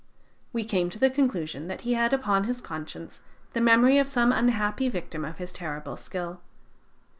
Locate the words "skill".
5.95-6.41